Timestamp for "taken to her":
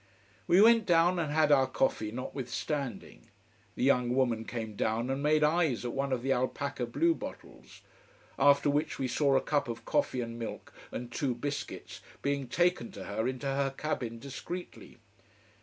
12.47-13.27